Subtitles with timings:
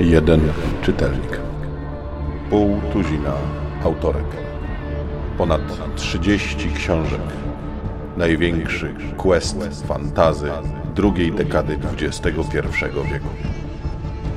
[0.00, 0.40] Jeden
[0.82, 1.40] czytelnik.
[2.50, 3.32] Pół tuzina
[3.84, 4.26] autorek.
[5.38, 5.60] Ponad
[5.96, 7.20] 30 książek.
[8.16, 10.50] Największy quest fantazy
[10.94, 12.26] drugiej dekady XXI
[13.12, 13.28] wieku.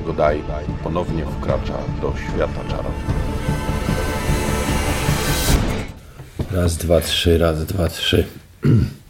[0.06, 0.40] Godaj
[0.82, 2.94] ponownie wkracza do świata czarów.
[6.52, 8.24] Raz, dwa, trzy, raz, dwa, trzy.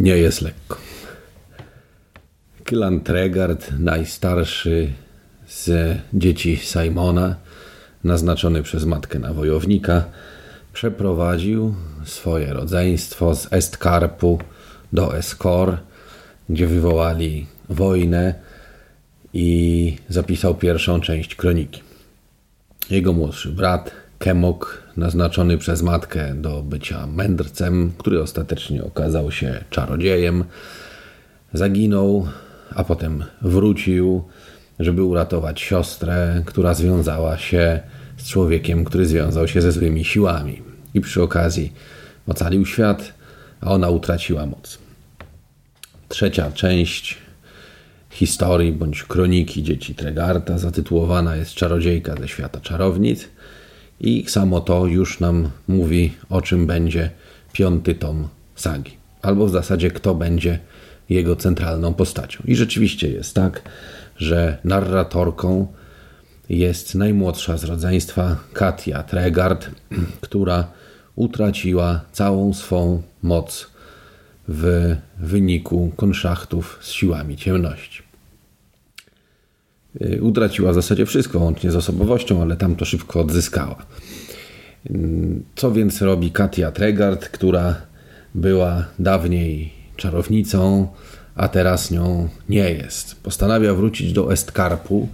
[0.00, 0.78] Nie jest lekko.
[2.64, 4.92] Kylan Tregard, najstarszy
[5.48, 7.36] z dzieci Simona,
[8.04, 10.04] naznaczony przez matkę na wojownika,
[10.72, 11.74] przeprowadził
[12.04, 14.38] swoje rodzeństwo z Estkarpu
[14.92, 15.76] do Eskor,
[16.48, 18.34] gdzie wywołali wojnę
[19.32, 21.82] i zapisał pierwszą część kroniki.
[22.90, 30.44] Jego młodszy brat, Kemok, naznaczony przez matkę do bycia mędrcem, który ostatecznie okazał się czarodziejem,
[31.52, 32.28] zaginął,
[32.74, 34.24] a potem wrócił,
[34.78, 37.80] żeby uratować siostrę, która związała się
[38.16, 40.62] z człowiekiem, który związał się ze złymi siłami.
[40.94, 41.72] I przy okazji
[42.26, 43.14] ocalił świat,
[43.60, 44.78] a ona utraciła moc.
[46.08, 47.18] Trzecia część
[48.10, 53.28] historii bądź kroniki dzieci Tregarta zatytułowana jest Czarodziejka ze świata czarownic
[54.00, 57.10] i samo to już nam mówi o czym będzie
[57.52, 58.96] piąty tom sagi.
[59.22, 60.58] Albo w zasadzie kto będzie
[61.08, 62.42] jego centralną postacią.
[62.44, 63.62] I rzeczywiście jest tak,
[64.16, 65.66] że narratorką
[66.48, 69.70] jest najmłodsza z rodzeństwa Katia Tregard,
[70.20, 70.68] która
[71.16, 73.70] utraciła całą swą moc
[74.48, 78.09] w wyniku konszachtów z siłami ciemności.
[80.02, 83.76] Y, utraciła w zasadzie wszystko, łącznie z osobowością, ale tam to szybko odzyskała.
[85.56, 87.74] Co więc robi Katia Tregard, która
[88.34, 90.88] była dawniej czarownicą,
[91.34, 93.22] a teraz nią nie jest?
[93.22, 95.08] Postanawia wrócić do Estkarpu,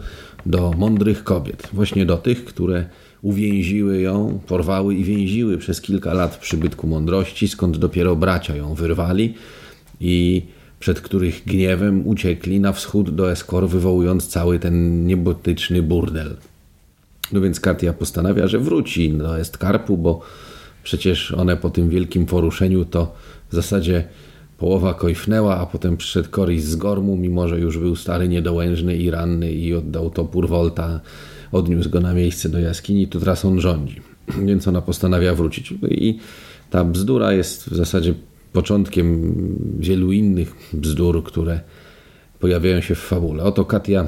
[0.46, 2.84] do mądrych kobiet, właśnie do tych, które
[3.22, 8.74] uwięziły ją, porwały i więziły przez kilka lat w przybytku mądrości, skąd dopiero bracia ją
[8.74, 9.34] wyrwali
[10.00, 10.42] i
[10.86, 16.36] przed których gniewem uciekli na wschód do Eskor, wywołując cały ten niebotyczny burdel.
[17.32, 20.20] No więc Katia postanawia, że wróci do Estkarpu, bo
[20.82, 23.14] przecież one po tym wielkim poruszeniu to
[23.50, 24.04] w zasadzie
[24.58, 29.10] połowa kojfnęła, a potem przyszedł Koris z Gormu, mimo że już był stary, niedołężny i
[29.10, 31.00] ranny i oddał topór Volta,
[31.52, 34.00] odniósł go na miejsce do jaskini, to teraz on rządzi.
[34.46, 35.74] Więc ona postanawia wrócić.
[35.82, 36.18] No I
[36.70, 38.14] ta bzdura jest w zasadzie
[38.56, 39.34] początkiem
[39.78, 41.60] wielu innych bzdur, które
[42.38, 43.42] pojawiają się w fabule.
[43.42, 44.04] Oto Katia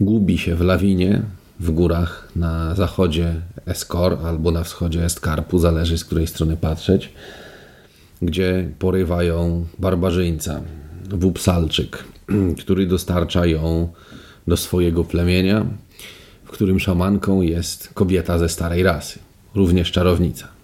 [0.00, 1.22] gubi się w lawinie
[1.60, 3.34] w górach na zachodzie
[3.66, 7.12] Eskor albo na wschodzie Estkarpu, zależy z której strony patrzeć,
[8.22, 10.62] gdzie porywają barbarzyńca,
[11.10, 12.04] Wupsalczyk,
[12.60, 13.92] który dostarcza ją
[14.46, 15.66] do swojego plemienia,
[16.44, 19.18] w którym szamanką jest kobieta ze starej rasy,
[19.54, 20.59] również czarownica.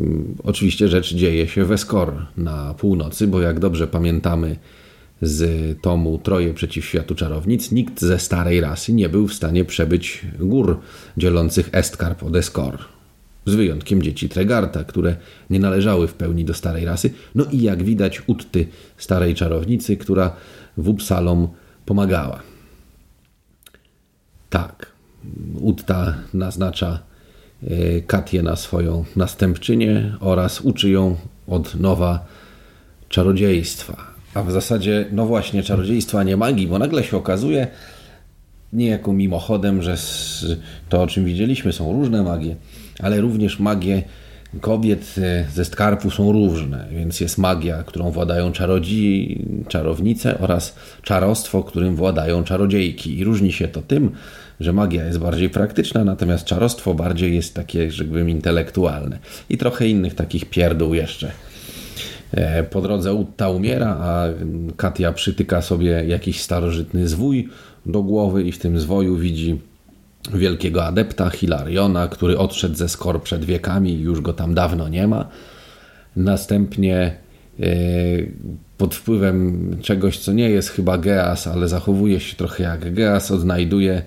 [0.00, 4.56] Mm, oczywiście rzecz dzieje się w Eskor na północy, bo jak dobrze pamiętamy
[5.22, 10.26] z tomu Troje przeciw światu czarownic, nikt ze starej rasy nie był w stanie przebyć
[10.40, 10.80] gór
[11.16, 12.78] dzielących Estkarp od Eskor.
[13.46, 15.16] Z wyjątkiem dzieci Tregarta, które
[15.50, 17.10] nie należały w pełni do starej rasy.
[17.34, 18.66] No i jak widać Utty,
[18.96, 20.36] starej czarownicy, która
[20.76, 21.48] w Upsalom
[21.86, 22.42] pomagała.
[24.50, 24.92] Tak,
[25.60, 26.98] Utta naznacza
[28.06, 32.26] Katię na swoją następczynię oraz uczy ją od nowa
[33.08, 33.96] czarodziejstwa.
[34.34, 37.66] A w zasadzie, no właśnie, czarodziejstwa, nie magii, bo nagle się okazuje,
[38.72, 39.96] niejako mimochodem, że
[40.88, 42.56] to, o czym widzieliśmy, są różne magie,
[42.98, 44.02] ale również magie
[44.60, 51.62] kobiet e, ze skarpu są różne, więc jest magia, którą władają czarodziej, czarownice oraz czarostwo,
[51.62, 53.18] którym władają czarodziejki.
[53.18, 54.10] I różni się to tym,
[54.60, 59.18] że magia jest bardziej praktyczna, natomiast czarostwo bardziej jest takie, rzekłbym, intelektualne.
[59.50, 61.32] I trochę innych takich pierdół jeszcze.
[62.32, 64.26] E, po drodze Utta umiera, a
[64.76, 67.48] Katia przytyka sobie jakiś starożytny zwój
[67.86, 69.58] do głowy i w tym zwoju widzi
[70.34, 75.06] wielkiego adepta Hilariona, który odszedł ze skor przed wiekami i już go tam dawno nie
[75.06, 75.28] ma.
[76.16, 77.16] Następnie
[77.60, 77.66] e,
[78.78, 84.02] pod wpływem czegoś, co nie jest chyba Geas, ale zachowuje się trochę jak Geas, odnajduje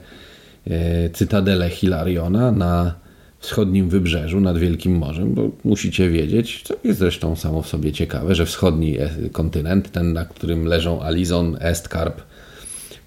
[0.69, 2.95] E, cytadelę Hilariona na
[3.39, 8.35] wschodnim wybrzeżu nad Wielkim Morzem, bo musicie wiedzieć, co jest zresztą samo w sobie ciekawe,
[8.35, 12.21] że wschodni e, kontynent, ten na którym leżą Alizon, Estkarp,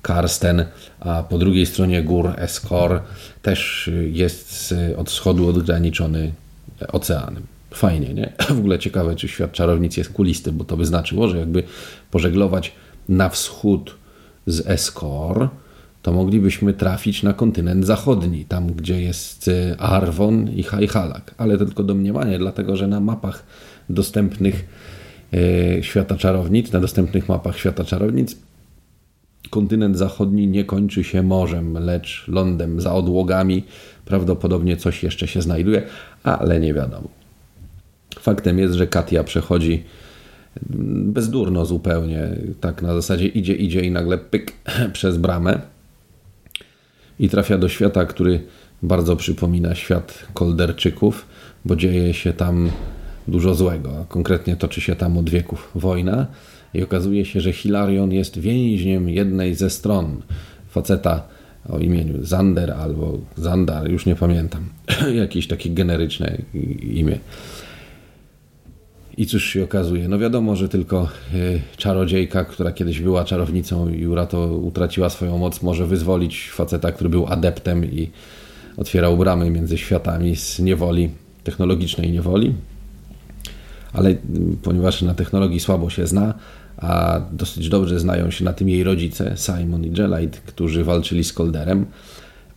[0.03, 0.65] Karsten,
[1.01, 3.01] a po drugiej stronie gór Eskor
[3.43, 6.33] też jest od wschodu odgraniczony
[6.93, 7.43] oceanem.
[7.71, 8.33] Fajnie, nie?
[8.57, 11.63] W ogóle ciekawe, czy świat czarownic jest kulisty, bo to by znaczyło, że jakby
[12.11, 12.73] pożeglować
[13.09, 13.95] na wschód
[14.47, 15.49] z Eskor,
[16.03, 21.35] to moglibyśmy trafić na kontynent zachodni, tam gdzie jest y, Arwon i Hajhalak.
[21.39, 23.43] Ale to tylko domniemanie, dlatego że na mapach
[23.91, 24.65] dostępnych
[25.35, 28.37] y, świata czarownic, na dostępnych mapach świata czarownic
[29.51, 33.65] kontynent zachodni nie kończy się morzem, lecz lądem za odłogami.
[34.05, 35.83] Prawdopodobnie coś jeszcze się znajduje,
[36.23, 37.09] ale nie wiadomo.
[38.21, 39.85] Faktem jest, że Katia przechodzi
[41.05, 42.29] bezdurno zupełnie,
[42.61, 44.53] tak na zasadzie idzie, idzie i nagle pyk
[44.93, 45.61] przez bramę
[47.19, 48.41] i trafia do świata, który
[48.83, 51.27] bardzo przypomina świat Kolderczyków,
[51.65, 52.71] bo dzieje się tam
[53.29, 54.07] dużo złego.
[54.09, 56.27] Konkretnie toczy się tam od wieków wojna
[56.75, 60.23] i okazuje się, że Hilarion jest więźniem jednej ze stron
[60.69, 61.23] faceta
[61.69, 64.65] o imieniu Zander albo Zandar, już nie pamiętam,
[65.23, 66.39] jakieś takie generyczne
[66.83, 67.19] imię.
[69.17, 70.09] I cóż się okazuje?
[70.09, 75.63] No wiadomo, że tylko y, czarodziejka, która kiedyś była czarownicą i to utraciła swoją moc,
[75.63, 78.11] może wyzwolić faceta, który był adeptem i
[78.77, 81.11] otwierał bramy między światami z niewoli,
[81.45, 82.55] technologicznej niewoli.
[83.93, 84.15] Ale
[84.63, 86.35] ponieważ na technologii słabo się zna,
[86.79, 91.33] a dosyć dobrze znają się na tym jej rodzice, Simon i Gelite, którzy walczyli z
[91.33, 91.87] Kolderem,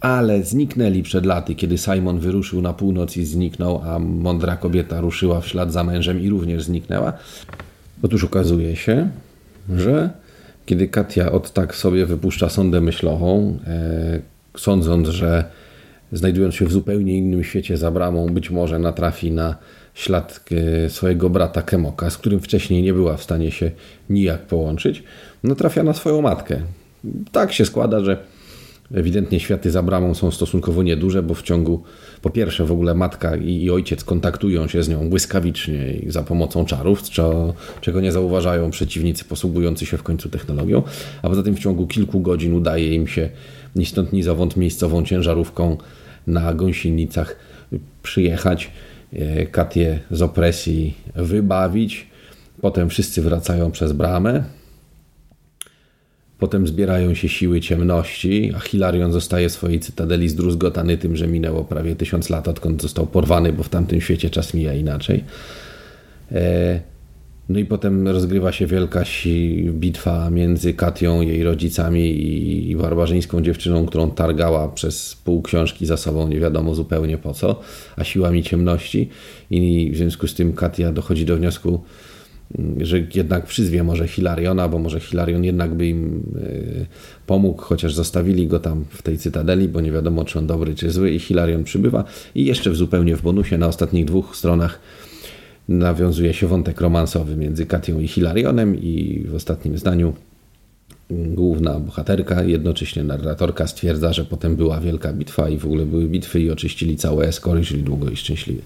[0.02, 5.42] ale zniknęli przed laty, kiedy Simon wyruszył na północ i zniknął, a mądra kobieta ruszyła
[5.42, 7.14] w ślad za mężem i również zniknęła.
[8.02, 9.10] Otóż okazuje się,
[9.76, 10.10] że
[10.66, 14.20] kiedy Katia od tak sobie wypuszcza sondę myślową, e,
[14.58, 15.44] sądząc, że
[16.12, 19.56] znajdując się w zupełnie innym świecie za bramą, być może natrafi na
[19.94, 23.72] ślad e, swojego brata Kemoka, z którym wcześniej nie była w stanie się
[24.10, 25.04] nijak połączyć,
[25.44, 26.62] no trafia na swoją matkę.
[27.32, 28.18] Tak się składa, że
[28.94, 31.84] Ewidentnie światy za bramą są stosunkowo nieduże, bo w ciągu,
[32.22, 35.78] po pierwsze w ogóle matka i, ojciec kontaktują się z nią błyskawicznie
[36.08, 37.02] za pomocą czarów,
[37.82, 40.84] czego nie zauważają przeciwnicy posługujący się w końcu technologią,
[41.22, 43.30] a poza tym w ciągu kilku godzin udaje im się
[43.76, 45.78] ni stąd ni zowąd miejscową ciężarówką
[46.28, 47.36] na gąsienicach
[48.04, 48.72] przyjechać,
[49.14, 52.08] e, Katię z opresji wybawić,
[52.62, 54.44] potem wszyscy wracają przez bramę,
[56.42, 61.64] Potem zbierają się siły ciemności, a Hilarion zostaje w swojej cytadeli zdruzgotany tym, że minęło
[61.64, 65.24] prawie tysiąc lat, odkąd został porwany, bo w tamtym świecie czas mija inaczej.
[66.32, 66.80] E,
[67.50, 69.04] no i potem rozgrywa się wielka
[69.72, 72.24] bitwa między Katią, jej rodzicami
[72.70, 77.60] i barbarzyńską dziewczyną, którą targała przez pół książki za sobą, nie wiadomo zupełnie po co,
[77.96, 79.10] a siłami ciemności.
[79.50, 81.82] I w związku z tym Katia dochodzi do wniosku,
[82.78, 86.86] że jednak przyzwie może Hilariona, bo może Hilarion jednak by im e,
[87.28, 90.92] pomógł, chociaż zostawili go tam w tej cytadeli, bo nie wiadomo, czy on dobry, czy
[90.92, 92.04] zły i Hilarion przybywa.
[92.36, 94.80] I jeszcze w zupełnie w bonusie na ostatnich dwóch stronach
[95.70, 100.14] nawiązuje się wątek romansowy między Katią i Hilarionem i w ostatnim zdaniu
[101.10, 106.42] główna bohaterka, jednocześnie narratorka stwierdza, że potem była wielka bitwa i w ogóle były bitwy
[106.42, 108.62] i oczyścili całe Eskory, czyli długo i szczęśliwie.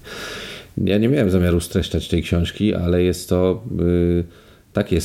[0.76, 4.24] Ja nie miałem zamiaru streszczać tej książki, ale jest to y,
[4.72, 4.96] taki,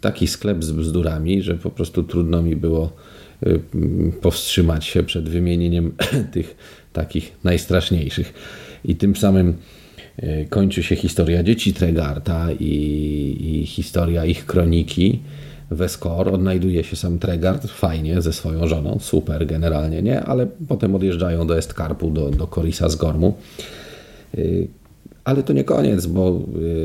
[0.00, 2.92] taki sklep z bzdurami, że po prostu trudno mi było
[3.46, 3.60] y,
[4.20, 5.92] powstrzymać się przed wymienieniem
[6.32, 6.56] tych
[6.92, 8.34] takich najstraszniejszych.
[8.84, 9.56] I tym samym
[10.48, 15.20] kończy się historia dzieci Tregarta i, i historia ich kroniki.
[15.70, 20.22] Weskor odnajduje się sam Tregard, fajnie, ze swoją żoną, super generalnie, nie?
[20.22, 23.34] Ale potem odjeżdżają do Estkarpu, do, do Korisa z Gormu.
[25.24, 26.40] Ale to nie koniec, bo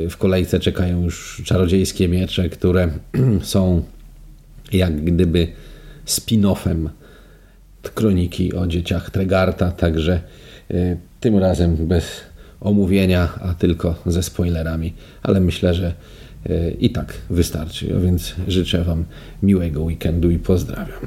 [0.06, 2.90] y, w kolejce czekają już czarodziejskie miecze, które
[3.42, 3.84] są
[4.74, 5.48] jak gdyby
[6.06, 6.90] spin-offem
[7.96, 10.22] kroniki o dzieciach Tregarta, także
[11.20, 12.31] tym razem bez
[12.62, 15.94] omówienia, a tylko ze spoilerami, ale myślę, że
[16.50, 17.96] y, i tak wystarczy.
[17.98, 19.06] A więc życzę Wam
[19.44, 21.00] miłego weekendu i pozdrawiam.